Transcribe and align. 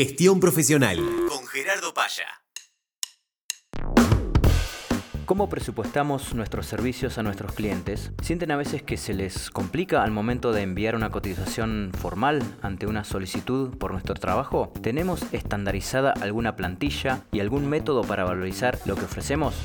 Gestión 0.00 0.38
profesional 0.38 1.04
con 1.28 1.44
Gerardo 1.48 1.92
Paya. 1.92 2.28
¿Cómo 5.24 5.48
presupuestamos 5.48 6.34
nuestros 6.34 6.66
servicios 6.66 7.18
a 7.18 7.24
nuestros 7.24 7.50
clientes? 7.50 8.12
¿Sienten 8.22 8.52
a 8.52 8.56
veces 8.56 8.84
que 8.84 8.96
se 8.96 9.12
les 9.12 9.50
complica 9.50 10.04
al 10.04 10.12
momento 10.12 10.52
de 10.52 10.62
enviar 10.62 10.94
una 10.94 11.10
cotización 11.10 11.90
formal 11.98 12.44
ante 12.62 12.86
una 12.86 13.02
solicitud 13.02 13.76
por 13.76 13.90
nuestro 13.90 14.14
trabajo? 14.14 14.72
¿Tenemos 14.82 15.20
estandarizada 15.32 16.12
alguna 16.12 16.54
plantilla 16.54 17.24
y 17.32 17.40
algún 17.40 17.68
método 17.68 18.02
para 18.02 18.22
valorizar 18.22 18.78
lo 18.84 18.94
que 18.94 19.04
ofrecemos? 19.04 19.56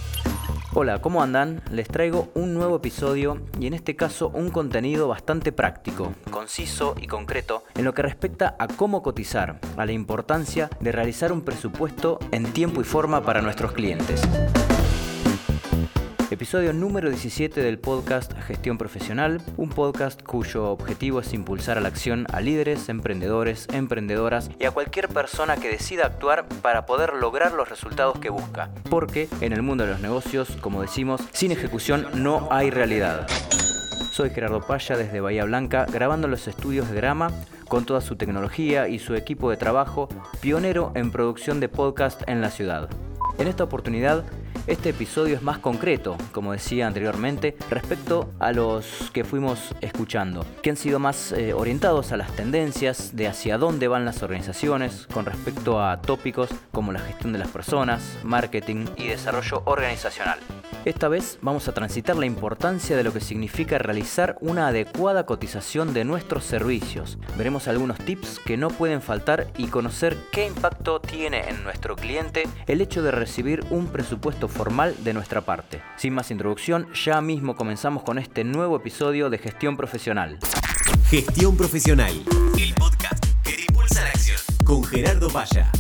Hola, 0.76 1.00
¿cómo 1.02 1.22
andan? 1.22 1.62
Les 1.70 1.88
traigo 1.88 2.32
un 2.34 2.56
nuevo 2.56 2.78
episodio 2.78 3.40
y 3.60 3.68
en 3.68 3.76
este 3.76 3.96
caso 3.96 4.30
un 4.30 4.50
contenido 4.50 5.08
bastante 5.08 5.52
práctico, 5.52 6.14
conciso 6.32 6.96
y 7.00 7.06
concreto 7.06 7.64
en 7.76 7.86
lo 7.86 7.94
que 7.94 8.02
respecta 8.02 8.56
a 8.58 8.68
cómo 8.68 9.04
cotizar, 9.04 9.60
a 9.78 9.86
la 9.86 9.92
importancia 9.92 10.72
de 10.80 10.92
realizar 10.92 11.32
un 11.32 11.42
presupuesto 11.42 12.18
en 12.32 12.52
tiempo 12.54 12.82
y 12.82 12.86
forma 12.86 13.22
para 13.22 13.44
nuestros 13.44 13.74
clientes. 13.74 14.24
Episodio 16.34 16.74
número 16.74 17.12
17 17.12 17.62
del 17.62 17.78
podcast 17.78 18.34
Gestión 18.48 18.80
Profesional, 18.80 19.40
un 19.56 19.70
podcast 19.70 20.24
cuyo 20.24 20.72
objetivo 20.72 21.20
es 21.20 21.32
impulsar 21.32 21.78
a 21.78 21.82
la 21.82 21.90
acción 21.90 22.26
a 22.34 22.42
líderes, 22.42 22.90
emprendedores, 22.90 23.68
emprendedoras 23.72 24.50
y 24.60 24.66
a 24.66 24.72
cualquier 24.72 25.10
persona 25.10 25.58
que 25.58 25.70
decida 25.70 26.08
actuar 26.08 26.48
para 26.64 26.88
poder 26.88 27.14
lograr 27.14 27.54
los 27.54 27.70
resultados 27.70 28.18
que 28.18 28.32
busca. 28.32 28.72
Porque 28.90 29.30
en 29.42 29.54
el 29.54 29.62
mundo 29.62 29.86
de 29.86 29.92
los 29.92 30.02
negocios, 30.02 30.58
como 30.60 30.82
decimos, 30.82 31.22
sin 31.34 31.52
ejecución 31.52 32.08
no 32.16 32.48
hay 32.50 32.72
realidad. 32.72 33.28
Soy 34.12 34.32
Gerardo 34.32 34.62
Paya 34.66 34.98
desde 34.98 35.22
Bahía 35.22 35.46
Blanca, 35.46 35.86
grabando 35.86 36.28
los 36.28 36.48
estudios 36.48 36.90
de 36.90 36.96
Grama 36.96 37.30
con 37.68 37.86
toda 37.86 38.02
su 38.02 38.16
tecnología 38.16 38.88
y 38.88 38.98
su 38.98 39.14
equipo 39.14 39.52
de 39.52 39.58
trabajo, 39.58 40.10
pionero 40.42 40.94
en 40.96 41.12
producción 41.12 41.60
de 41.60 41.70
podcast 41.70 42.24
en 42.28 42.42
la 42.42 42.50
ciudad. 42.50 42.90
En 43.38 43.48
esta 43.48 43.64
oportunidad 43.64 44.24
este 44.68 44.90
episodio 44.90 45.36
es 45.36 45.42
más 45.42 45.60
concreto, 45.60 46.18
como 46.32 46.54
decía 46.54 46.88
anteriormente, 46.88 47.56
respecto 47.70 48.32
a 48.40 48.52
los 48.52 49.12
que 49.12 49.24
fuimos 49.24 49.76
escuchando, 49.82 50.46
que 50.62 50.70
han 50.70 50.78
sido 50.78 51.00
más 51.00 51.32
eh, 51.32 51.54
orientados 51.54 52.12
a 52.12 52.18
las 52.18 52.32
tendencias 52.36 53.16
de 53.16 53.28
hacia 53.28 53.58
dónde 53.58 53.88
van 53.88 54.06
las 54.06 54.24
organizaciones 54.24 55.08
con 55.14 55.26
respecto 55.26 55.84
a 55.84 56.02
tópicos 56.02 56.50
como 56.72 56.92
la 56.92 57.00
gestión 57.00 57.34
de 57.34 57.40
las 57.40 57.50
personas, 57.50 58.18
marketing 58.24 58.86
y 58.98 59.08
desarrollo 59.08 59.64
organizacional. 59.66 60.40
Esta 60.86 61.08
vez 61.08 61.38
vamos 61.42 61.70
a 61.70 61.72
transitar 61.72 62.18
la 62.18 62.26
importancia 62.26 62.98
de 62.98 63.04
lo 63.06 63.14
que 63.14 63.22
significa 63.22 63.78
realizar 63.78 64.36
una 64.42 64.68
adecuada 64.68 65.26
cotización 65.26 65.94
de 65.94 66.04
nuestros 66.04 66.44
servicios. 66.44 67.18
Veremos 67.38 67.70
algunos 67.70 67.98
tips 68.00 68.40
que 68.40 68.58
no 68.58 68.68
pueden 68.68 69.02
faltar 69.02 69.48
y 69.58 69.68
conocer 69.68 70.18
qué 70.34 70.46
impacto 70.46 71.00
tiene 71.00 71.48
en 71.48 71.64
nuestro 71.64 71.96
cliente 71.96 72.44
el 72.68 72.82
hecho 72.82 73.02
de 73.02 73.12
recibir 73.12 73.64
un 73.70 73.88
presupuesto 73.88 74.50
formal 74.50 74.94
de 75.06 75.14
nuestra 75.14 75.40
parte. 75.40 75.82
Sin 75.96 76.14
más 76.14 76.32
introducción, 76.32 76.92
ya 76.94 77.22
mismo 77.22 77.56
comenzamos 77.56 78.04
con 78.04 78.20
este 78.20 78.44
nuevo 78.44 78.76
episodio 78.76 79.30
de 79.30 79.38
Gestión 79.38 79.78
Profesional. 79.78 80.38
Gestión 81.10 81.56
Profesional, 81.56 82.12
el 82.60 82.74
podcast 82.74 83.24
que 83.46 83.56
impulsa 83.70 84.04
la 84.04 84.10
acción 84.10 84.40
con 84.66 84.84
Gerardo 84.84 85.30
Paya. 85.30 85.72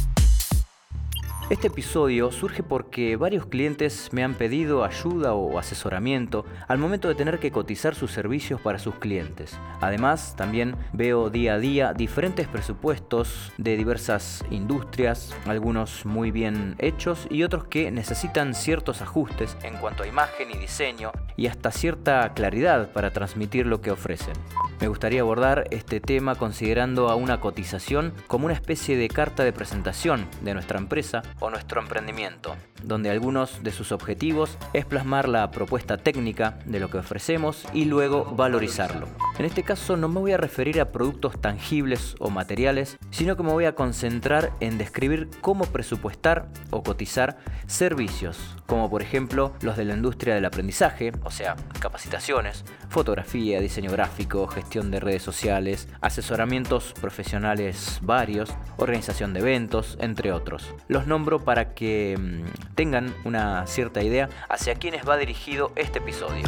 Este 1.49 1.67
episodio 1.67 2.31
surge 2.31 2.63
porque 2.63 3.17
varios 3.17 3.45
clientes 3.45 4.09
me 4.13 4.23
han 4.23 4.33
pedido 4.33 4.85
ayuda 4.85 5.33
o 5.33 5.59
asesoramiento 5.59 6.45
al 6.69 6.77
momento 6.77 7.09
de 7.09 7.15
tener 7.15 7.37
que 7.37 7.51
cotizar 7.51 7.95
sus 7.95 8.11
servicios 8.11 8.61
para 8.61 8.79
sus 8.79 8.95
clientes. 8.95 9.59
Además, 9.81 10.35
también 10.37 10.75
veo 10.93 11.29
día 11.29 11.55
a 11.55 11.59
día 11.59 11.93
diferentes 11.93 12.47
presupuestos 12.47 13.51
de 13.57 13.75
diversas 13.75 14.43
industrias, 14.51 15.35
algunos 15.45 16.05
muy 16.05 16.31
bien 16.31 16.75
hechos 16.79 17.27
y 17.29 17.43
otros 17.43 17.65
que 17.65 17.91
necesitan 17.91 18.55
ciertos 18.55 19.01
ajustes 19.01 19.57
en 19.63 19.75
cuanto 19.77 20.03
a 20.03 20.07
imagen 20.07 20.49
y 20.49 20.57
diseño 20.57 21.11
y 21.35 21.47
hasta 21.47 21.71
cierta 21.71 22.33
claridad 22.33 22.93
para 22.93 23.11
transmitir 23.11 23.67
lo 23.67 23.81
que 23.81 23.91
ofrecen. 23.91 24.33
Me 24.83 24.89
gustaría 24.89 25.21
abordar 25.21 25.63
este 25.71 26.01
tema 26.01 26.35
considerando 26.35 27.07
a 27.07 27.15
una 27.15 27.39
cotización 27.39 28.13
como 28.27 28.47
una 28.47 28.53
especie 28.53 28.97
de 28.97 29.07
carta 29.07 29.45
de 29.45 29.53
presentación 29.53 30.27
de 30.41 30.53
nuestra 30.53 30.77
empresa 30.77 31.21
o 31.39 31.49
nuestro 31.49 31.79
emprendimiento, 31.79 32.57
donde 32.83 33.09
algunos 33.09 33.63
de 33.63 33.71
sus 33.71 33.93
objetivos 33.93 34.57
es 34.73 34.83
plasmar 34.83 35.29
la 35.29 35.51
propuesta 35.51 35.95
técnica 35.95 36.59
de 36.65 36.81
lo 36.81 36.89
que 36.89 36.97
ofrecemos 36.97 37.65
y 37.73 37.85
luego 37.85 38.25
valorizarlo. 38.25 39.07
En 39.39 39.45
este 39.45 39.63
caso 39.63 39.95
no 39.95 40.09
me 40.09 40.19
voy 40.19 40.33
a 40.33 40.37
referir 40.37 40.81
a 40.81 40.91
productos 40.91 41.39
tangibles 41.39 42.15
o 42.19 42.29
materiales, 42.29 42.97
sino 43.09 43.37
que 43.37 43.43
me 43.43 43.53
voy 43.53 43.63
a 43.63 43.75
concentrar 43.75 44.51
en 44.59 44.77
describir 44.77 45.29
cómo 45.39 45.63
presupuestar 45.63 46.49
o 46.71 46.83
cotizar 46.83 47.37
servicios, 47.67 48.57
como 48.67 48.89
por 48.89 49.01
ejemplo 49.01 49.53
los 49.61 49.77
de 49.77 49.85
la 49.85 49.93
industria 49.93 50.35
del 50.35 50.43
aprendizaje, 50.43 51.13
o 51.23 51.31
sea, 51.31 51.55
capacitaciones, 51.79 52.65
fotografía, 52.89 53.61
diseño 53.61 53.89
gráfico, 53.89 54.45
gestión 54.47 54.72
de 54.81 54.99
redes 54.99 55.21
sociales, 55.21 55.87
asesoramientos 56.01 56.93
profesionales 56.99 57.99
varios, 58.01 58.49
organización 58.77 59.33
de 59.33 59.41
eventos, 59.41 59.97
entre 60.01 60.31
otros. 60.31 60.73
Los 60.87 61.05
nombro 61.05 61.43
para 61.43 61.73
que 61.75 62.17
mm, 62.19 62.73
tengan 62.75 63.13
una 63.23 63.67
cierta 63.67 64.01
idea 64.03 64.29
hacia 64.49 64.75
quiénes 64.75 65.07
va 65.07 65.17
dirigido 65.17 65.71
este 65.75 65.99
episodio. 65.99 66.43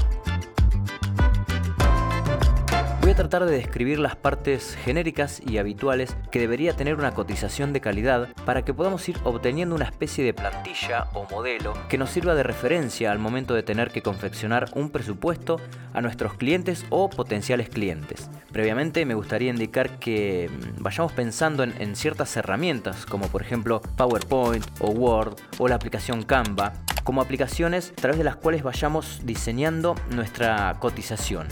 Voy 3.05 3.11
a 3.11 3.17
tratar 3.17 3.45
de 3.45 3.55
describir 3.55 3.99
las 3.99 4.15
partes 4.15 4.75
genéricas 4.83 5.39
y 5.45 5.59
habituales 5.59 6.17
que 6.31 6.39
debería 6.39 6.75
tener 6.75 6.95
una 6.95 7.13
cotización 7.13 7.71
de 7.71 7.79
calidad 7.79 8.29
para 8.45 8.65
que 8.65 8.73
podamos 8.73 9.07
ir 9.07 9.19
obteniendo 9.23 9.75
una 9.75 9.85
especie 9.85 10.23
de 10.23 10.33
plantilla 10.33 11.09
o 11.13 11.27
modelo 11.29 11.75
que 11.87 11.99
nos 11.99 12.09
sirva 12.09 12.33
de 12.33 12.41
referencia 12.41 13.11
al 13.11 13.19
momento 13.19 13.53
de 13.53 13.61
tener 13.61 13.91
que 13.91 14.01
confeccionar 14.01 14.71
un 14.73 14.89
presupuesto 14.89 15.61
a 15.93 16.01
nuestros 16.01 16.33
clientes 16.33 16.83
o 16.89 17.07
potenciales 17.07 17.69
clientes. 17.69 18.27
Previamente 18.51 19.05
me 19.05 19.13
gustaría 19.13 19.51
indicar 19.51 19.99
que 19.99 20.49
mm, 20.49 20.81
vayamos 20.81 21.11
pensando 21.11 21.61
en, 21.61 21.79
en 21.79 21.95
ciertas 21.95 22.35
herramientas 22.35 23.05
como 23.05 23.27
por 23.27 23.43
ejemplo 23.43 23.83
PowerPoint 23.97 24.65
o 24.79 24.89
Word 24.89 25.35
o 25.59 25.67
la 25.67 25.75
aplicación 25.75 26.23
Canva 26.23 26.73
como 27.03 27.21
aplicaciones 27.21 27.91
a 27.91 28.01
través 28.01 28.17
de 28.17 28.23
las 28.23 28.37
cuales 28.37 28.63
vayamos 28.63 29.21
diseñando 29.23 29.93
nuestra 30.09 30.75
cotización. 30.79 31.47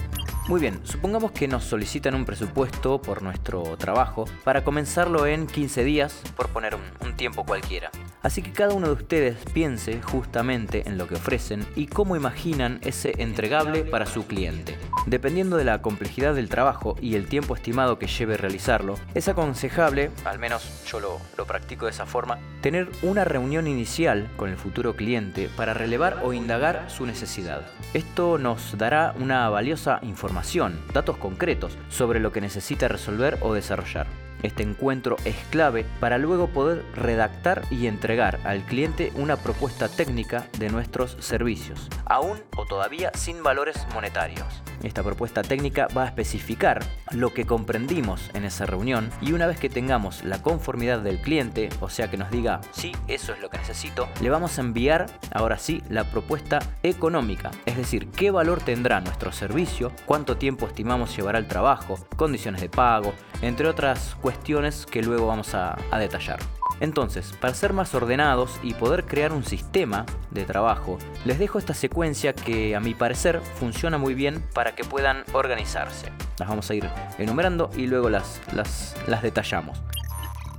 Muy 0.49 0.59
bien, 0.59 0.81
supongamos 0.83 1.31
que 1.31 1.47
nos 1.47 1.63
solicitan 1.63 2.15
un 2.15 2.25
presupuesto 2.25 3.01
por 3.01 3.21
nuestro 3.21 3.63
trabajo 3.77 4.25
para 4.43 4.65
comenzarlo 4.65 5.25
en 5.25 5.47
15 5.47 5.85
días, 5.85 6.21
por 6.35 6.49
poner 6.49 6.75
un, 6.75 7.15
tiempo 7.15 7.45
cualquiera. 7.45 7.91
Así 8.23 8.41
que 8.41 8.51
cada 8.51 8.73
uno 8.73 8.87
de 8.87 8.93
ustedes 8.93 9.37
piense 9.53 10.01
justamente 10.01 10.83
en 10.85 10.97
lo 10.97 11.07
que 11.07 11.15
ofrecen 11.15 11.65
y 11.75 11.87
cómo 11.87 12.17
imaginan 12.17 12.79
ese 12.81 13.13
entregable 13.19 13.85
para 13.85 14.05
su 14.05 14.27
cliente. 14.27 14.75
Dependiendo 15.05 15.57
de 15.57 15.65
la 15.65 15.81
complejidad 15.81 16.33
del 16.33 16.47
trabajo 16.47 16.95
y 17.01 17.15
el 17.15 17.27
tiempo 17.27 17.55
estimado 17.55 17.99
que 17.99 18.07
lleve 18.07 18.37
realizarlo, 18.37 18.95
es 19.13 19.27
aconsejable, 19.27 20.11
al 20.23 20.39
menos 20.39 20.85
yo 20.85 20.99
lo, 20.99 21.19
practico 21.45 21.85
de 21.85 21.91
esa 21.91 22.05
forma, 22.05 22.39
tener 22.61 22.89
una 23.01 23.25
reunión 23.25 23.67
inicial 23.67 24.29
con 24.37 24.49
el 24.49 24.57
futuro 24.57 24.95
cliente 24.95 25.49
para 25.57 25.73
relevar 25.73 26.21
o 26.23 26.31
indagar 26.31 26.89
su 26.89 27.05
necesidad. 27.05 27.63
Esto 27.93 28.37
nos 28.37 28.77
dará 28.77 29.13
una 29.19 29.49
valiosa 29.49 29.99
información, 30.03 30.79
datos 30.93 31.17
concretos 31.17 31.77
sobre 31.89 32.21
lo 32.21 32.31
que 32.31 32.41
necesita 32.41 32.87
resolver 32.87 33.37
o 33.41 33.53
desarrollar. 33.53 34.07
Este 34.41 34.61
encuentro 34.61 35.15
es 35.23 35.37
clave 35.49 35.85
para 36.01 36.17
luego 36.17 36.47
poder 36.49 36.83
redactar 36.95 37.63
y 37.71 37.87
entregar 37.87 38.39
al 38.43 38.65
cliente 38.65 39.11
una 39.15 39.37
propuesta 39.37 39.87
técnica 39.87 40.47
de 40.59 40.69
nuestros 40.69 41.15
servicios, 41.19 41.89
aún 42.05 42.41
o 42.57 42.65
todavía 42.65 43.11
sin 43.15 43.41
valores 43.41 43.87
monetarios. 43.93 44.61
Esta 44.83 45.01
propuesta 45.01 45.41
técnica 45.41 45.87
va 45.95 46.03
a 46.03 46.07
especificar 46.07 46.83
lo 47.11 47.33
que 47.33 47.45
comprendimos 47.45 48.29
en 48.33 48.43
esa 48.43 48.65
reunión 48.65 49.09
y 49.21 49.31
una 49.31 49.47
vez 49.47 49.57
que 49.57 49.69
tengamos 49.69 50.23
la 50.23 50.41
conformidad 50.41 50.99
del 50.99 51.21
cliente, 51.21 51.69
o 51.79 51.89
sea 51.89 52.11
que 52.11 52.17
nos 52.17 52.29
diga, 52.29 52.59
sí, 52.71 52.91
eso 53.07 53.33
es 53.33 53.39
lo 53.39 53.49
que 53.49 53.57
necesito, 53.57 54.09
le 54.21 54.29
vamos 54.29 54.57
a 54.57 54.61
enviar 54.61 55.05
ahora 55.31 55.57
sí 55.57 55.81
la 55.89 56.03
propuesta 56.03 56.59
económica, 56.83 57.51
es 57.65 57.77
decir, 57.77 58.09
qué 58.09 58.29
valor 58.29 58.61
tendrá 58.61 58.99
nuestro 58.99 59.31
servicio, 59.31 59.91
cuánto 60.05 60.37
tiempo 60.37 60.67
estimamos 60.67 61.15
llevará 61.15 61.39
el 61.39 61.47
trabajo, 61.47 61.97
condiciones 62.17 62.61
de 62.61 62.69
pago, 62.69 63.13
entre 63.41 63.67
otras 63.67 64.15
cuestiones 64.21 64.85
que 64.85 65.01
luego 65.01 65.27
vamos 65.27 65.55
a, 65.55 65.77
a 65.91 65.99
detallar. 65.99 66.39
Entonces, 66.83 67.31
para 67.39 67.53
ser 67.53 67.71
más 67.71 67.95
ordenados 67.95 68.59
y 68.61 68.73
poder 68.73 69.05
crear 69.05 69.31
un 69.31 69.45
sistema 69.45 70.05
de 70.31 70.43
trabajo, 70.43 70.97
les 71.23 71.39
dejo 71.39 71.57
esta 71.57 71.73
secuencia 71.73 72.33
que 72.33 72.75
a 72.75 72.81
mi 72.81 72.93
parecer 72.93 73.39
funciona 73.57 73.97
muy 73.97 74.13
bien 74.13 74.43
para 74.53 74.75
que 74.75 74.83
puedan 74.83 75.23
organizarse. 75.31 76.11
Las 76.37 76.49
vamos 76.49 76.69
a 76.69 76.75
ir 76.75 76.89
enumerando 77.17 77.69
y 77.77 77.87
luego 77.87 78.09
las, 78.09 78.41
las, 78.53 78.97
las 79.07 79.21
detallamos. 79.23 79.81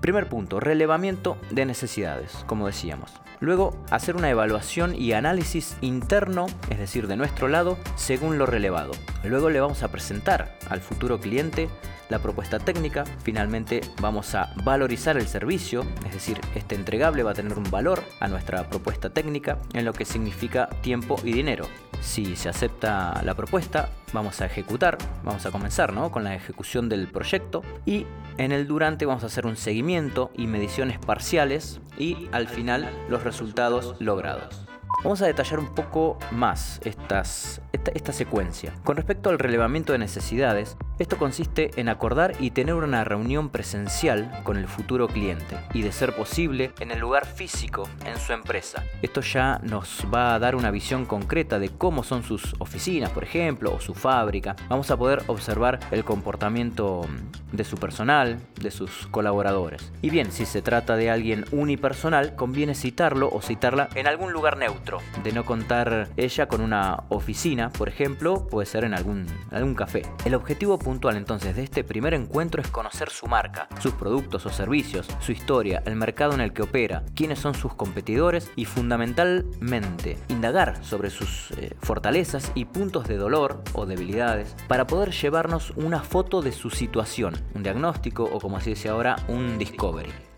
Primer 0.01 0.27
punto, 0.27 0.61
relevamiento 0.61 1.37
de 1.51 1.67
necesidades, 1.67 2.43
como 2.47 2.69
decíamos. 2.69 3.11
Luego, 3.41 3.77
hacer 3.91 4.17
una 4.17 4.31
evaluación 4.31 4.95
y 4.95 5.13
análisis 5.13 5.77
interno, 5.83 6.47
es 6.71 6.79
decir, 6.79 7.07
de 7.07 7.17
nuestro 7.17 7.49
lado, 7.49 7.77
según 7.97 8.39
lo 8.39 8.47
relevado. 8.47 8.93
Luego 9.25 9.51
le 9.51 9.61
vamos 9.61 9.83
a 9.83 9.89
presentar 9.89 10.57
al 10.71 10.81
futuro 10.81 11.21
cliente 11.21 11.69
la 12.09 12.19
propuesta 12.19 12.59
técnica, 12.59 13.05
finalmente 13.23 13.81
vamos 14.01 14.35
a 14.35 14.53
valorizar 14.65 15.17
el 15.17 15.27
servicio, 15.27 15.85
es 16.07 16.13
decir, 16.13 16.41
este 16.55 16.75
entregable 16.75 17.23
va 17.23 17.33
a 17.33 17.35
tener 17.35 17.57
un 17.57 17.71
valor 17.71 18.03
a 18.21 18.29
nuestra 18.29 18.69
propuesta 18.69 19.11
técnica 19.11 19.59
en 19.73 19.85
lo 19.85 19.93
que 19.93 20.05
significa 20.05 20.69
tiempo 20.83 21.17
y 21.25 21.33
dinero. 21.33 21.67
Si 22.01 22.37
se 22.37 22.49
acepta 22.49 23.23
la 23.25 23.35
propuesta, 23.35 23.89
vamos 24.13 24.41
a 24.41 24.47
ejecutar, 24.47 24.99
vamos 25.25 25.47
a 25.47 25.51
comenzar 25.51 25.93
¿no? 25.93 26.11
con 26.11 26.25
la 26.25 26.35
ejecución 26.35 26.89
del 26.89 27.09
proyecto 27.09 27.63
y 27.87 28.07
en 28.37 28.53
el 28.53 28.67
durante 28.67 29.07
vamos 29.07 29.23
a 29.23 29.27
hacer 29.27 29.47
un 29.47 29.57
seguimiento 29.57 30.31
y 30.37 30.47
mediciones 30.47 30.99
parciales 30.99 31.81
y 31.99 32.29
al 32.33 32.49
final 32.49 32.91
los 33.09 33.25
resultados 33.25 33.97
logrados. 34.01 34.65
Vamos 35.03 35.21
a 35.21 35.27
detallar 35.27 35.59
un 35.59 35.75
poco 35.75 36.19
más 36.31 36.81
esta, 36.85 37.23
esta, 37.73 38.13
secuencia. 38.13 38.73
Con 38.85 38.97
respecto 38.97 39.29
al 39.29 39.39
relevamiento 39.39 39.93
de 39.93 39.99
necesidades, 39.99 40.79
esto 40.99 41.19
consiste 41.19 41.71
en 41.77 41.89
acordar 41.89 42.35
y 42.39 42.53
tener 42.53 42.75
una 42.75 43.03
reunión 43.03 43.49
presencial 43.49 44.31
con 44.45 44.57
el 44.57 44.69
futuro 44.69 45.09
cliente 45.09 45.57
y 45.73 45.83
de 45.83 45.91
ser 45.91 46.15
posible 46.15 46.73
en 46.79 46.93
el 46.93 47.01
lugar 47.01 47.27
físico 47.27 47.89
en 48.05 48.17
su 48.19 48.33
empresa. 48.33 48.85
Esto 49.03 49.21
ya 49.21 49.61
nos 49.65 50.07
va 50.13 50.35
a 50.35 50.39
dar 50.39 50.55
una 50.55 50.71
visión 50.71 51.05
concreta 51.05 51.59
de 51.59 51.71
cómo 51.71 52.05
son 52.05 52.23
sus 52.23 52.55
oficinas, 52.59 53.11
por 53.11 53.25
ejemplo, 53.25 53.75
o 53.75 53.81
su 53.81 53.95
fábrica. 53.95 54.55
Vamos 54.69 54.91
a 54.91 54.97
poder 54.97 55.23
observar 55.27 55.81
el 55.91 56.05
comportamiento 56.05 57.07
de 57.51 57.65
su 57.65 57.77
personal, 57.77 58.39
de 58.61 58.71
sus 58.71 59.07
colaboradores. 59.09 59.93
Y 60.03 60.11
bien, 60.11 60.31
si 60.33 60.47
se 60.47 60.63
trata 60.63 60.97
de 60.97 61.11
alguien 61.11 61.45
unipersonal, 61.53 62.35
conviene 62.37 62.75
citarlo 62.75 63.31
o 63.33 63.43
citarla 63.43 63.89
en 63.95 64.07
algún 64.07 64.33
lugar 64.33 64.57
neutro, 64.57 64.99
de 65.23 65.33
no 65.33 65.45
contar 65.45 66.09
ella 66.17 66.47
con 66.47 66.61
una 66.61 67.05
oficina, 67.09 67.71
por 67.71 67.89
ejemplo, 67.89 68.47
puede 68.47 68.67
ser 68.67 68.85
en 68.85 68.95
algún, 68.95 69.27
algún 69.51 69.75
café. 69.75 70.03
El 70.25 70.35
objetivo 70.35 70.79
puntual 70.85 71.17
entonces 71.17 71.57
de 71.57 71.65
este 71.65 71.83
primer 71.83 72.15
encuentro 72.15 72.63
es 72.63 72.69
conocer 72.69 73.11
su 73.11 73.27
marca, 73.27 73.67
sus 73.81 73.95
productos 73.95 74.47
o 74.47 74.51
servicios, 74.51 75.09
su 75.19 75.33
historia, 75.33 75.83
el 75.87 75.97
mercado 75.97 76.35
en 76.35 76.41
el 76.41 76.53
que 76.53 76.63
opera, 76.63 77.03
quiénes 77.17 77.41
son 77.41 77.55
sus 77.55 77.75
competidores 77.75 78.53
y 78.55 78.67
fundamentalmente 78.67 80.19
indagar 80.29 80.85
sobre 80.85 81.11
sus 81.11 81.51
eh, 81.53 81.75
fortalezas 81.81 82.53
y 82.55 82.67
puntos 82.67 83.09
de 83.09 83.17
dolor 83.17 83.65
o 83.73 83.87
debilidades 83.87 84.55
para 84.69 84.87
poder 84.87 85.11
llevarnos 85.11 85.73
una 85.75 86.01
foto 86.01 86.43
de 86.43 86.53
su 86.53 86.71
situación, 86.71 87.35
un 87.55 87.65
diagnóstico 87.65 88.25
o 88.25 88.39
como 88.39 88.61
se 88.61 88.71
dice 88.71 88.91
ahora 88.91 89.17
un 89.27 89.59
discovery. 89.59 90.34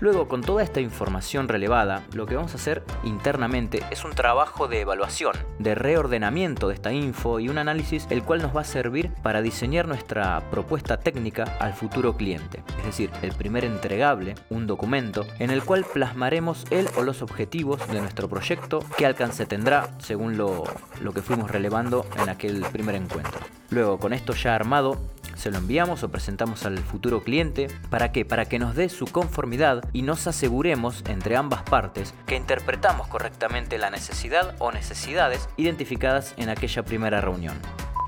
Luego, 0.00 0.28
con 0.28 0.42
toda 0.42 0.62
esta 0.62 0.80
información 0.80 1.48
relevada, 1.48 2.02
lo 2.12 2.26
que 2.26 2.36
vamos 2.36 2.52
a 2.52 2.56
hacer 2.56 2.84
internamente 3.02 3.82
es 3.90 4.04
un 4.04 4.12
trabajo 4.12 4.68
de 4.68 4.82
evaluación, 4.82 5.34
de 5.58 5.74
reordenamiento 5.74 6.68
de 6.68 6.74
esta 6.74 6.92
info 6.92 7.40
y 7.40 7.48
un 7.48 7.56
análisis 7.56 8.06
el 8.10 8.22
cual 8.22 8.42
nos 8.42 8.54
va 8.54 8.60
a 8.60 8.64
servir 8.64 9.10
para 9.22 9.40
diseñar 9.40 9.88
nuestra 9.88 10.42
propuesta 10.50 10.98
técnica 10.98 11.44
al 11.60 11.72
futuro 11.72 12.16
cliente. 12.16 12.62
Es 12.78 12.86
decir, 12.86 13.10
el 13.22 13.32
primer 13.32 13.64
entregable, 13.64 14.34
un 14.50 14.66
documento, 14.66 15.26
en 15.38 15.50
el 15.50 15.62
cual 15.64 15.86
plasmaremos 15.90 16.64
el 16.70 16.88
o 16.96 17.02
los 17.02 17.22
objetivos 17.22 17.86
de 17.88 18.00
nuestro 18.00 18.28
proyecto, 18.28 18.84
qué 18.98 19.06
alcance 19.06 19.46
tendrá 19.46 19.88
según 19.98 20.36
lo, 20.36 20.64
lo 21.00 21.12
que 21.12 21.22
fuimos 21.22 21.50
relevando 21.50 22.04
en 22.20 22.28
aquel 22.28 22.60
primer 22.72 22.96
encuentro. 22.96 23.40
Luego, 23.70 23.98
con 23.98 24.12
esto 24.12 24.32
ya 24.34 24.54
armado, 24.54 24.98
se 25.36 25.50
lo 25.50 25.58
enviamos 25.58 26.02
o 26.02 26.10
presentamos 26.10 26.64
al 26.66 26.78
futuro 26.78 27.22
cliente. 27.22 27.68
¿Para 27.90 28.10
qué? 28.10 28.24
Para 28.24 28.46
que 28.46 28.58
nos 28.58 28.74
dé 28.74 28.88
su 28.88 29.06
conformidad 29.06 29.84
y 29.92 30.02
nos 30.02 30.26
aseguremos 30.26 31.04
entre 31.06 31.36
ambas 31.36 31.62
partes 31.62 32.14
que 32.26 32.36
interpretamos 32.36 33.06
correctamente 33.06 33.78
la 33.78 33.90
necesidad 33.90 34.56
o 34.58 34.72
necesidades 34.72 35.48
identificadas 35.56 36.34
en 36.36 36.48
aquella 36.48 36.84
primera 36.84 37.20
reunión. 37.20 37.56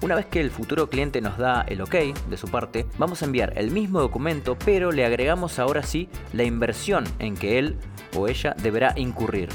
Una 0.00 0.14
vez 0.14 0.26
que 0.26 0.40
el 0.40 0.50
futuro 0.50 0.88
cliente 0.88 1.20
nos 1.20 1.38
da 1.38 1.62
el 1.62 1.80
ok 1.80 1.94
de 2.28 2.36
su 2.36 2.48
parte, 2.48 2.86
vamos 2.98 3.22
a 3.22 3.24
enviar 3.24 3.52
el 3.56 3.72
mismo 3.72 4.00
documento, 4.00 4.56
pero 4.64 4.92
le 4.92 5.04
agregamos 5.04 5.58
ahora 5.58 5.82
sí 5.82 6.08
la 6.32 6.44
inversión 6.44 7.04
en 7.18 7.36
que 7.36 7.58
él 7.58 7.76
o 8.16 8.28
ella 8.28 8.54
deberá 8.62 8.94
incurrir. 8.96 9.48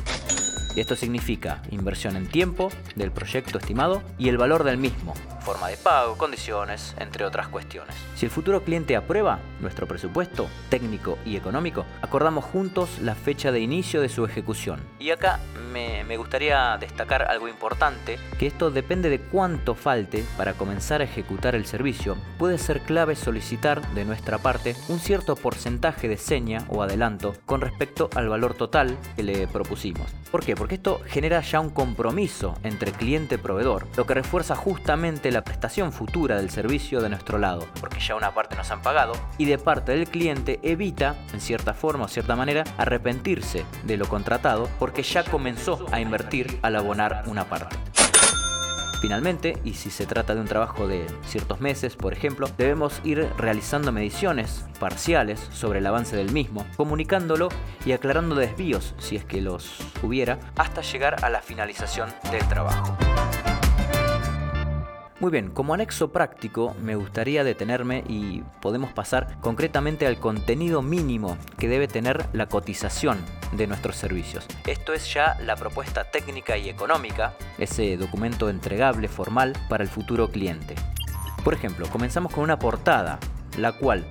Y 0.75 0.81
esto 0.81 0.95
significa 0.95 1.61
inversión 1.71 2.17
en 2.17 2.27
tiempo 2.27 2.69
del 2.95 3.11
proyecto 3.11 3.57
estimado 3.57 4.03
y 4.17 4.27
el 4.27 4.37
valor 4.37 4.63
del 4.63 4.77
mismo, 4.77 5.13
forma 5.43 5.67
de 5.67 5.77
pago, 5.77 6.17
condiciones, 6.17 6.95
entre 6.97 7.25
otras 7.25 7.47
cuestiones. 7.47 7.95
Si 8.15 8.25
el 8.25 8.31
futuro 8.31 8.63
cliente 8.63 8.95
aprueba 8.95 9.39
nuestro 9.59 9.87
presupuesto 9.87 10.47
técnico 10.69 11.17
y 11.25 11.35
económico, 11.35 11.85
acordamos 12.01 12.45
juntos 12.45 12.99
la 12.99 13.15
fecha 13.15 13.51
de 13.51 13.59
inicio 13.59 14.01
de 14.01 14.09
su 14.09 14.25
ejecución. 14.25 14.79
Y 14.99 15.11
acá 15.11 15.39
me, 15.71 16.03
me, 16.03 16.17
gustaría 16.17 16.77
destacar 16.77 17.23
algo 17.23 17.47
importante, 17.47 18.17
que 18.39 18.47
esto 18.47 18.71
depende 18.71 19.09
de 19.09 19.19
cuánto 19.19 19.75
falte 19.75 20.23
para 20.37 20.53
comenzar 20.53 21.01
a 21.01 21.05
ejecutar 21.05 21.55
el 21.55 21.65
servicio. 21.65 22.15
Puede 22.37 22.57
ser 22.57 22.81
clave 22.81 23.15
solicitar 23.15 23.81
de 23.93 24.05
nuestra 24.05 24.37
parte 24.37 24.75
un 24.87 24.99
cierto 24.99 25.35
porcentaje 25.35 26.07
de 26.07 26.17
seña 26.17 26.65
o 26.69 26.81
adelanto 26.81 27.35
con 27.45 27.61
respecto 27.61 28.09
al 28.15 28.29
valor 28.29 28.53
total 28.53 28.97
que 29.15 29.23
le 29.23 29.47
propusimos. 29.47 30.09
¿Por 30.31 30.45
qué? 30.45 30.55
Porque 30.55 30.75
esto 30.75 31.01
genera 31.05 31.41
ya 31.41 31.59
un 31.59 31.69
compromiso 31.69 32.55
entre 32.63 32.91
cliente 32.91 33.35
y 33.35 33.37
proveedor, 33.37 33.87
lo 33.97 34.05
que 34.05 34.13
refuerza 34.13 34.55
justamente 34.55 35.31
la 35.33 35.43
prestación 35.43 35.91
futura 35.91 36.37
del 36.37 36.49
servicio 36.49 37.01
de 37.01 37.09
nuestro 37.09 37.37
lado, 37.37 37.67
porque 37.79 37.99
ya 37.99 38.15
una 38.15 38.33
parte 38.33 38.55
nos 38.55 38.71
han 38.71 38.81
pagado, 38.81 39.13
y 39.37 39.45
de 39.45 39.57
parte 39.57 39.91
del 39.91 40.07
cliente 40.07 40.59
evita, 40.63 41.15
en 41.33 41.41
cierta 41.41 41.73
forma 41.73 42.05
o 42.05 42.07
cierta 42.07 42.35
manera, 42.35 42.63
arrepentirse 42.77 43.65
de 43.83 43.97
lo 43.97 44.07
contratado 44.07 44.69
porque 44.79 45.03
ya 45.03 45.23
comenzó 45.23 45.85
a 45.91 45.99
invertir 45.99 46.59
al 46.61 46.75
abonar 46.75 47.23
una 47.27 47.45
parte. 47.45 47.75
Finalmente, 49.03 49.57
y 49.65 49.73
si 49.73 49.89
se 49.89 50.05
trata 50.05 50.33
de 50.33 50.39
un 50.39 50.47
trabajo 50.47 50.87
de 50.87 51.05
ciertos 51.25 51.59
meses, 51.59 51.97
por 51.97 52.13
ejemplo, 52.13 52.47
debemos 52.57 53.01
ir 53.03 53.29
realizando 53.37 53.91
mediciones 53.91 54.65
parciales 54.79 55.41
sobre 55.51 55.79
el 55.79 55.87
avance 55.87 56.15
del 56.15 56.31
mismo, 56.31 56.65
comunicándolo 56.77 57.49
y 57.85 57.91
aclarando 57.91 58.33
desvíos, 58.33 58.95
si 58.99 59.17
es 59.17 59.25
que 59.25 59.41
los 59.41 59.77
hubiera, 60.03 60.39
hasta 60.55 60.79
llegar 60.79 61.17
a 61.25 61.29
la 61.29 61.41
finalización 61.41 62.13
del 62.31 62.47
trabajo. 62.47 62.97
Muy 65.23 65.31
bien, 65.31 65.51
como 65.51 65.73
anexo 65.73 66.11
práctico 66.11 66.75
me 66.81 66.97
gustaría 66.97 67.45
detenerme 67.45 68.03
y 68.09 68.43
podemos 68.61 68.91
pasar 68.91 69.39
concretamente 69.39 70.05
al 70.05 70.17
contenido 70.17 70.81
mínimo 70.81 71.37
que 71.57 71.69
debe 71.69 71.87
tener 71.87 72.25
la 72.33 72.47
cotización 72.47 73.19
de 73.53 73.65
nuestros 73.65 73.95
servicios. 73.95 74.45
Esto 74.67 74.91
es 74.91 75.13
ya 75.13 75.37
la 75.39 75.55
propuesta 75.55 76.03
técnica 76.11 76.57
y 76.57 76.67
económica, 76.67 77.35
ese 77.57 77.95
documento 77.95 78.49
entregable 78.49 79.07
formal 79.07 79.53
para 79.69 79.85
el 79.85 79.89
futuro 79.89 80.29
cliente. 80.29 80.75
Por 81.45 81.53
ejemplo, 81.53 81.87
comenzamos 81.87 82.33
con 82.33 82.43
una 82.43 82.59
portada, 82.59 83.17
la 83.57 83.71
cual 83.71 84.05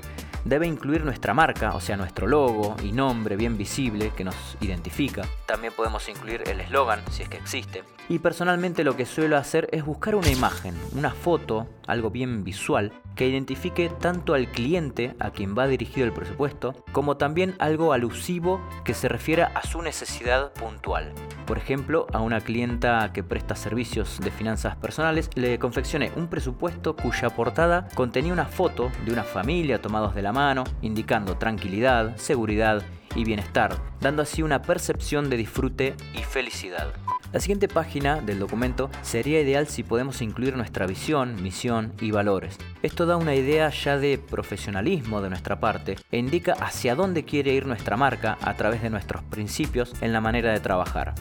debe 0.45 0.67
incluir 0.67 1.05
nuestra 1.05 1.35
marca, 1.35 1.75
o 1.75 1.81
sea, 1.81 1.97
nuestro 1.97 2.27
logo 2.27 2.77
y 2.83 2.93
nombre 2.93 3.37
bien 3.37 3.57
visible 3.57 4.13
que 4.17 4.25
nos 4.25 4.57
identifica. 4.61 5.23
También 5.47 5.73
podemos 5.77 6.09
incluir 6.09 6.43
el 6.47 6.61
eslogan, 6.61 7.01
si 7.11 7.23
es 7.23 7.29
que 7.29 7.37
existe. 7.37 7.85
Y 8.09 8.19
personalmente 8.19 8.85
lo 8.85 8.97
que 8.97 9.07
suelo 9.07 9.37
hacer 9.37 9.69
es 9.73 9.85
buscar 9.85 10.15
una 10.15 10.31
imagen, 10.31 10.75
una 10.95 11.11
foto, 11.11 11.69
algo 11.87 12.11
bien 12.11 12.45
visual, 12.45 12.93
que 13.15 13.29
identifique 13.29 13.89
tanto 13.89 14.35
al 14.35 14.49
cliente 14.49 15.15
a 15.19 15.31
quien 15.31 15.57
va 15.57 15.67
dirigido 15.67 16.07
el 16.07 16.13
presupuesto, 16.13 16.75
como 16.93 17.17
también 17.17 17.55
algo 17.59 17.93
alusivo 17.93 18.61
que 18.85 18.95
se 18.95 19.09
refiera 19.09 19.53
a 19.55 19.67
su 19.67 19.83
necesidad 19.83 20.53
puntual. 20.53 21.13
Por 21.47 21.59
ejemplo, 21.59 22.07
a 22.13 22.21
una 22.21 22.41
clienta 22.41 23.13
que 23.13 23.23
presta 23.23 23.57
servicios 23.57 24.21
de 24.21 24.31
finanzas 24.31 24.77
personales 24.77 25.29
le 25.35 25.59
confeccioné 25.59 26.13
un 26.17 26.29
presupuesto 26.29 26.97
cuya 26.97 27.31
portada 27.31 27.89
contenía 27.95 28.33
una 28.33 28.47
foto 28.47 28.91
de 29.05 29.13
una 29.13 29.25
familia 29.25 29.83
tomados 29.83 30.15
de 30.15 30.23
la 30.23 30.32
mano, 30.33 30.65
indicando 30.81 31.37
tranquilidad, 31.37 32.17
seguridad 32.17 32.83
y 33.15 33.25
bienestar, 33.25 33.77
dando 34.01 34.23
así 34.23 34.43
una 34.43 34.63
percepción 34.63 35.31
de 35.31 35.37
disfrute 35.37 35.95
y 36.15 36.23
felicidad. 36.23 36.93
La 37.33 37.41
siguiente 37.41 37.67
página 37.67 38.21
del 38.21 38.39
documento 38.39 38.91
sería 39.01 39.41
ideal 39.41 39.67
si 39.67 39.83
podemos 39.83 40.21
incluir 40.21 40.55
nuestra 40.55 40.87
visión, 40.87 41.43
misión 41.43 41.95
y 41.99 42.11
valores. 42.11 42.59
Esto 42.83 43.07
da 43.07 43.17
una 43.17 43.35
idea 43.35 43.71
ya 43.71 43.97
de 43.97 44.19
profesionalismo 44.19 45.23
de 45.23 45.31
nuestra 45.31 45.59
parte 45.59 45.97
e 46.11 46.19
indica 46.19 46.53
hacia 46.61 46.95
dónde 46.95 47.25
quiere 47.25 47.55
ir 47.55 47.65
nuestra 47.65 47.97
marca 47.97 48.37
a 48.43 48.55
través 48.55 48.83
de 48.83 48.91
nuestros 48.91 49.23
principios 49.23 49.95
en 50.03 50.13
la 50.13 50.21
manera 50.21 50.53
de 50.53 50.61
trabajar. 50.61 51.15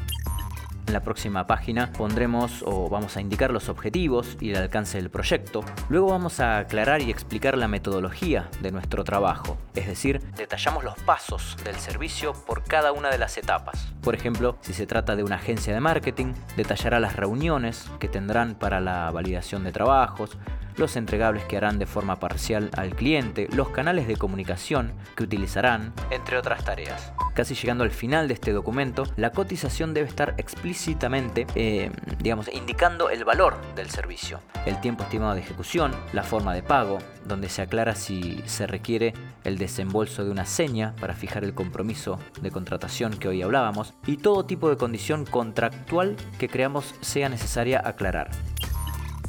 En 0.92 0.96
la 0.96 1.04
próxima 1.04 1.48
página 1.48 1.90
pondremos 1.94 2.66
o 2.68 2.90
vamos 2.90 3.16
a 3.16 3.22
indicar 3.22 3.52
los 3.52 3.70
objetivos 3.70 4.36
y 4.42 4.50
el 4.50 4.58
alcance 4.58 4.98
del 4.98 5.10
proyecto. 5.10 5.64
Luego 5.88 6.08
vamos 6.08 6.42
a 6.42 6.58
aclarar 6.58 7.02
y 7.02 7.10
explicar 7.10 7.58
la 7.58 7.70
metodología 7.70 8.50
de 8.60 8.74
nuestro 8.74 9.06
trabajo, 9.06 9.58
es 9.74 9.88
decir, 9.88 10.20
detallamos 10.36 10.84
los 10.84 10.96
pasos 10.96 11.56
del 11.64 11.78
servicio 11.78 12.34
por 12.34 12.66
cada 12.66 12.92
una 12.92 13.10
de 13.10 13.18
las 13.20 13.38
etapas. 13.38 13.94
Por 14.02 14.16
ejemplo, 14.16 14.58
si 14.60 14.74
se 14.74 14.86
trata 14.86 15.16
de 15.16 15.24
una 15.24 15.38
agencia 15.38 15.74
de 15.74 15.80
marketing, 15.80 16.34
detallará 16.58 17.00
las 17.00 17.16
reuniones 17.16 17.90
que 18.02 18.10
tendrán 18.10 18.56
para 18.56 18.82
la 18.82 19.12
validación 19.12 19.64
de 19.64 19.72
trabajos, 19.72 20.38
los 20.78 20.96
entregables 20.96 21.44
que 21.46 21.58
harán 21.58 21.80
de 21.80 21.86
forma 21.86 22.20
parcial 22.20 22.70
al 22.78 22.96
cliente, 22.96 23.48
los 23.54 23.70
canales 23.70 24.08
de 24.08 24.16
comunicación 24.16 24.94
que 25.16 25.24
utilizarán, 25.24 25.94
entre 26.10 26.38
otras 26.38 26.64
tareas. 26.64 27.14
Casi 27.34 27.56
llegando 27.56 27.84
al 27.84 27.92
final 27.92 28.28
de 28.28 28.34
este 28.34 28.52
documento, 28.52 29.04
la 29.16 29.32
cotización 29.32 29.94
debe 29.94 30.08
estar 30.08 30.36
explícitamente, 30.38 31.48
eh, 31.56 31.92
digamos, 32.20 32.50
indicando 32.54 33.10
el 33.10 33.24
valor 33.24 33.60
del 33.76 33.90
servicio, 33.90 34.40
el 34.66 34.80
tiempo 34.82 35.04
estimado 35.04 35.34
de 35.34 35.42
ejecución, 35.42 35.96
la 36.14 36.24
forma 36.24 36.54
de 36.54 36.64
pago, 36.64 37.00
donde 37.26 37.50
se 37.50 37.62
aclara 37.62 37.96
si 37.96 38.42
se 38.46 38.68
requiere 38.68 39.14
el 39.44 39.58
desembolso 39.58 40.24
de 40.24 40.32
una 40.32 40.46
seña 40.46 40.96
para 41.00 41.14
fijar 41.14 41.44
el 41.44 41.54
compromiso 41.54 42.20
de 42.42 42.52
contratación 42.52 43.18
que 43.18 43.28
hoy 43.28 43.42
hablábamos, 43.42 43.94
y 44.06 44.18
todo 44.18 44.46
tipo 44.46 44.70
de 44.70 44.78
condición 44.78 45.26
contractual 45.26 46.16
que 46.38 46.50
creamos 46.50 46.96
sea 47.02 47.30
necesaria 47.30 47.82
aclarar. 47.84 48.32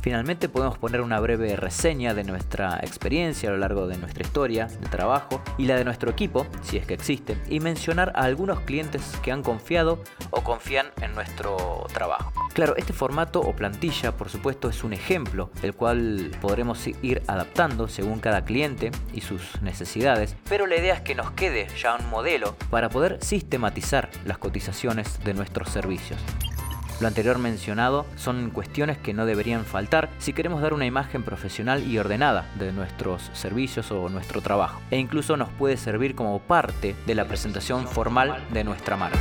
Finalmente 0.02 0.48
podemos 0.48 0.78
poner 0.78 1.00
una 1.00 1.20
breve 1.20 1.54
reseña 1.54 2.12
de 2.12 2.24
nuestra 2.24 2.80
experiencia 2.82 3.48
a 3.48 3.52
lo 3.52 3.58
largo 3.58 3.86
de 3.86 3.98
nuestra 3.98 4.24
historia 4.24 4.66
de 4.66 4.88
trabajo 4.88 5.40
y 5.58 5.66
la 5.66 5.76
de 5.76 5.84
nuestro 5.84 6.10
equipo, 6.10 6.44
si 6.60 6.76
es 6.76 6.86
que 6.86 6.94
existe, 6.94 7.36
y 7.48 7.60
mencionar 7.60 8.12
a 8.16 8.22
algunos 8.22 8.60
clientes 8.62 9.00
que 9.22 9.30
han 9.30 9.44
confiado 9.44 10.02
o 10.32 10.42
confían 10.42 10.88
en 11.00 11.14
nuestro 11.14 11.86
trabajo. 11.94 12.32
Claro, 12.52 12.74
este 12.76 12.92
formato 12.92 13.40
o 13.40 13.54
plantilla, 13.54 14.16
por 14.16 14.28
supuesto, 14.28 14.68
es 14.68 14.82
un 14.82 14.92
ejemplo, 14.92 15.50
el 15.62 15.72
cual 15.72 16.32
podremos 16.40 16.84
ir 17.00 17.22
adaptando 17.28 17.86
según 17.86 18.18
cada 18.18 18.44
cliente 18.44 18.90
y 19.14 19.20
sus 19.20 19.62
necesidades, 19.62 20.34
pero 20.48 20.66
la 20.66 20.76
idea 20.76 20.94
es 20.94 21.00
que 21.02 21.14
nos 21.14 21.30
quede 21.30 21.68
ya 21.80 21.94
un 21.94 22.10
modelo 22.10 22.56
para 22.70 22.88
poder 22.88 23.18
sistematizar 23.22 24.10
las 24.24 24.38
cotizaciones 24.38 25.22
de 25.22 25.34
nuestros 25.34 25.68
servicios. 25.68 26.18
Lo 27.02 27.08
anterior 27.08 27.40
mencionado 27.40 28.06
son 28.14 28.50
cuestiones 28.50 28.96
que 28.96 29.12
no 29.12 29.26
deberían 29.26 29.64
faltar 29.64 30.08
si 30.20 30.32
queremos 30.32 30.62
dar 30.62 30.72
una 30.72 30.86
imagen 30.86 31.24
profesional 31.24 31.82
y 31.82 31.98
ordenada 31.98 32.46
de 32.54 32.70
nuestros 32.70 33.28
servicios 33.32 33.90
o 33.90 34.08
nuestro 34.08 34.40
trabajo, 34.40 34.80
e 34.88 34.98
incluso 34.98 35.36
nos 35.36 35.48
puede 35.48 35.76
servir 35.76 36.14
como 36.14 36.38
parte 36.38 36.94
de 37.04 37.16
la 37.16 37.24
presentación 37.24 37.88
formal 37.88 38.44
de 38.52 38.62
nuestra 38.62 38.96
marca. 38.96 39.18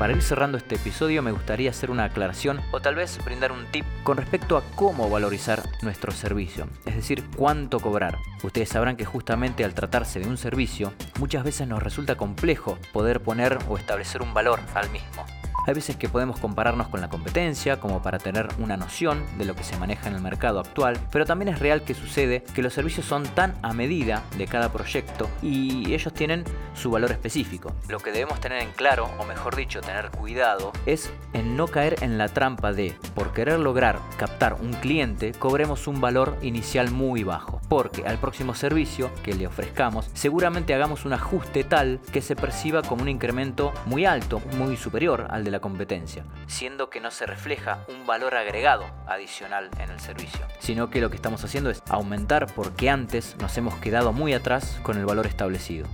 Para 0.00 0.12
ir 0.12 0.20
cerrando 0.20 0.58
este 0.58 0.74
episodio 0.74 1.22
me 1.22 1.30
gustaría 1.30 1.70
hacer 1.70 1.88
una 1.88 2.06
aclaración 2.06 2.60
o 2.72 2.80
tal 2.80 2.96
vez 2.96 3.16
brindar 3.24 3.52
un 3.52 3.66
tip 3.66 3.84
con 4.02 4.16
respecto 4.16 4.56
a 4.56 4.64
cómo 4.74 5.08
valorizar 5.08 5.62
nuestro 5.82 6.10
servicio, 6.10 6.66
es 6.84 6.96
decir, 6.96 7.22
cuánto 7.36 7.78
cobrar. 7.78 8.18
Ustedes 8.42 8.70
sabrán 8.70 8.96
que 8.96 9.04
justamente 9.04 9.64
al 9.64 9.74
tratarse 9.74 10.18
de 10.18 10.26
un 10.26 10.36
servicio, 10.36 10.92
muchas 11.20 11.44
veces 11.44 11.68
nos 11.68 11.80
resulta 11.80 12.16
complejo 12.16 12.76
poder 12.92 13.20
poner 13.20 13.56
o 13.68 13.78
establecer 13.78 14.20
un 14.20 14.34
valor 14.34 14.58
al 14.74 14.90
mismo. 14.90 15.24
Hay 15.68 15.74
veces 15.74 15.96
que 15.96 16.08
podemos 16.08 16.40
compararnos 16.40 16.88
con 16.88 17.02
la 17.02 17.10
competencia 17.10 17.78
como 17.78 18.00
para 18.00 18.16
tener 18.16 18.48
una 18.58 18.78
noción 18.78 19.22
de 19.36 19.44
lo 19.44 19.54
que 19.54 19.64
se 19.64 19.76
maneja 19.76 20.08
en 20.08 20.14
el 20.14 20.22
mercado 20.22 20.60
actual, 20.60 20.98
pero 21.12 21.26
también 21.26 21.50
es 21.50 21.58
real 21.58 21.82
que 21.82 21.92
sucede 21.92 22.42
que 22.54 22.62
los 22.62 22.72
servicios 22.72 23.04
son 23.04 23.24
tan 23.24 23.54
a 23.60 23.74
medida 23.74 24.22
de 24.38 24.46
cada 24.46 24.72
proyecto 24.72 25.28
y 25.42 25.92
ellos 25.92 26.14
tienen 26.14 26.44
su 26.72 26.90
valor 26.90 27.10
específico. 27.10 27.74
Lo 27.86 27.98
que 27.98 28.12
debemos 28.12 28.40
tener 28.40 28.62
en 28.62 28.70
claro, 28.70 29.10
o 29.18 29.26
mejor 29.26 29.56
dicho, 29.56 29.82
tener 29.82 30.10
cuidado, 30.10 30.72
es 30.86 31.12
en 31.34 31.54
no 31.54 31.66
caer 31.66 32.02
en 32.02 32.16
la 32.16 32.28
trampa 32.28 32.72
de, 32.72 32.96
por 33.14 33.34
querer 33.34 33.58
lograr 33.58 33.98
captar 34.16 34.54
un 34.54 34.72
cliente, 34.72 35.32
cobremos 35.32 35.86
un 35.86 36.00
valor 36.00 36.38
inicial 36.40 36.90
muy 36.90 37.24
bajo. 37.24 37.60
Porque 37.68 38.06
al 38.06 38.16
próximo 38.16 38.54
servicio 38.54 39.10
que 39.22 39.34
le 39.34 39.46
ofrezcamos, 39.46 40.08
seguramente 40.14 40.72
hagamos 40.72 41.04
un 41.04 41.12
ajuste 41.12 41.62
tal 41.62 42.00
que 42.10 42.22
se 42.22 42.36
perciba 42.36 42.80
como 42.80 43.02
un 43.02 43.10
incremento 43.10 43.74
muy 43.84 44.06
alto, 44.06 44.40
muy 44.56 44.78
superior 44.78 45.26
al 45.28 45.44
de 45.44 45.50
la 45.50 45.57
competencia, 45.60 46.24
siendo 46.46 46.90
que 46.90 47.00
no 47.00 47.10
se 47.10 47.26
refleja 47.26 47.84
un 47.88 48.06
valor 48.06 48.34
agregado 48.34 48.84
adicional 49.06 49.70
en 49.78 49.90
el 49.90 50.00
servicio, 50.00 50.46
sino 50.58 50.90
que 50.90 51.00
lo 51.00 51.10
que 51.10 51.16
estamos 51.16 51.44
haciendo 51.44 51.70
es 51.70 51.82
aumentar 51.88 52.46
porque 52.54 52.90
antes 52.90 53.36
nos 53.38 53.56
hemos 53.58 53.74
quedado 53.76 54.12
muy 54.12 54.34
atrás 54.34 54.78
con 54.82 54.98
el 54.98 55.06
valor 55.06 55.26
establecido. 55.26 55.86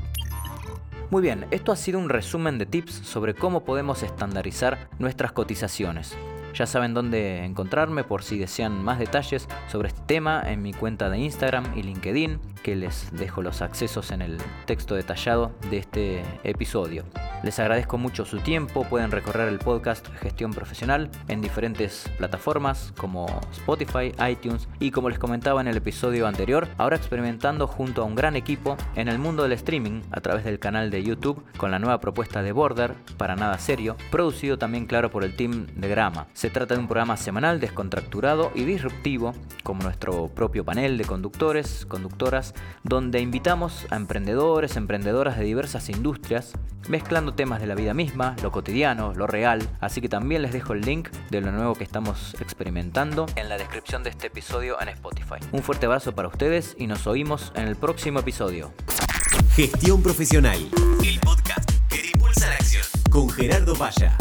Muy 1.10 1.22
bien, 1.22 1.46
esto 1.50 1.70
ha 1.70 1.76
sido 1.76 1.98
un 1.98 2.08
resumen 2.08 2.58
de 2.58 2.66
tips 2.66 2.92
sobre 2.92 3.34
cómo 3.34 3.64
podemos 3.64 4.02
estandarizar 4.02 4.88
nuestras 4.98 5.32
cotizaciones. 5.32 6.16
Ya 6.54 6.66
saben 6.66 6.94
dónde 6.94 7.44
encontrarme 7.44 8.04
por 8.04 8.22
si 8.22 8.38
desean 8.38 8.82
más 8.82 8.98
detalles 8.98 9.48
sobre 9.68 9.88
este 9.88 10.02
tema 10.06 10.42
en 10.46 10.62
mi 10.62 10.72
cuenta 10.72 11.10
de 11.10 11.18
Instagram 11.18 11.76
y 11.76 11.82
LinkedIn, 11.82 12.40
que 12.64 12.74
les 12.74 13.10
dejo 13.12 13.42
los 13.42 13.60
accesos 13.60 14.10
en 14.10 14.22
el 14.22 14.38
texto 14.64 14.94
detallado 14.94 15.52
de 15.70 15.76
este 15.76 16.24
episodio. 16.44 17.04
Les 17.42 17.58
agradezco 17.58 17.98
mucho 17.98 18.24
su 18.24 18.38
tiempo, 18.38 18.84
pueden 18.84 19.10
recorrer 19.10 19.48
el 19.48 19.58
podcast 19.58 20.08
Gestión 20.14 20.54
Profesional 20.54 21.10
en 21.28 21.42
diferentes 21.42 22.10
plataformas 22.16 22.94
como 22.96 23.26
Spotify, 23.52 24.14
iTunes 24.30 24.66
y 24.80 24.92
como 24.92 25.10
les 25.10 25.18
comentaba 25.18 25.60
en 25.60 25.68
el 25.68 25.76
episodio 25.76 26.26
anterior, 26.26 26.66
ahora 26.78 26.96
experimentando 26.96 27.66
junto 27.66 28.00
a 28.00 28.06
un 28.06 28.14
gran 28.14 28.34
equipo 28.34 28.78
en 28.96 29.08
el 29.08 29.18
mundo 29.18 29.42
del 29.42 29.52
streaming 29.52 30.00
a 30.10 30.22
través 30.22 30.44
del 30.44 30.58
canal 30.58 30.90
de 30.90 31.02
YouTube 31.02 31.44
con 31.58 31.70
la 31.70 31.78
nueva 31.78 32.00
propuesta 32.00 32.42
de 32.42 32.52
Border, 32.52 32.94
para 33.18 33.36
nada 33.36 33.58
serio, 33.58 33.98
producido 34.10 34.56
también 34.56 34.86
claro 34.86 35.10
por 35.10 35.22
el 35.22 35.36
team 35.36 35.66
de 35.76 35.88
Grama. 35.88 36.28
Se 36.32 36.48
trata 36.48 36.72
de 36.74 36.80
un 36.80 36.88
programa 36.88 37.18
semanal 37.18 37.60
descontracturado 37.60 38.52
y 38.54 38.64
disruptivo, 38.64 39.34
como 39.62 39.82
nuestro 39.82 40.28
propio 40.28 40.64
panel 40.64 40.96
de 40.96 41.04
conductores, 41.04 41.84
conductoras, 41.84 42.53
donde 42.82 43.20
invitamos 43.20 43.86
a 43.90 43.96
emprendedores, 43.96 44.76
emprendedoras 44.76 45.38
de 45.38 45.44
diversas 45.44 45.88
industrias, 45.88 46.52
mezclando 46.88 47.34
temas 47.34 47.60
de 47.60 47.66
la 47.66 47.74
vida 47.74 47.94
misma, 47.94 48.36
lo 48.42 48.52
cotidiano, 48.52 49.14
lo 49.14 49.26
real, 49.26 49.68
así 49.80 50.00
que 50.00 50.08
también 50.08 50.42
les 50.42 50.52
dejo 50.52 50.72
el 50.72 50.82
link 50.82 51.08
de 51.30 51.40
lo 51.40 51.52
nuevo 51.52 51.74
que 51.74 51.84
estamos 51.84 52.34
experimentando 52.40 53.26
en 53.36 53.48
la 53.48 53.58
descripción 53.58 54.02
de 54.02 54.10
este 54.10 54.26
episodio 54.26 54.80
en 54.80 54.88
Spotify. 54.88 55.36
Un 55.52 55.62
fuerte 55.62 55.86
abrazo 55.86 56.14
para 56.14 56.28
ustedes 56.28 56.76
y 56.78 56.86
nos 56.86 57.06
oímos 57.06 57.52
en 57.54 57.66
el 57.68 57.76
próximo 57.76 58.20
episodio. 58.20 58.72
Gestión 59.54 60.02
Profesional, 60.02 60.58
el 61.04 61.20
podcast 61.20 61.70
que 61.88 62.10
impulsa 62.12 62.48
la 62.48 62.54
acción 62.54 62.84
con 63.10 63.30
Gerardo 63.30 63.74
Valla. 63.76 64.16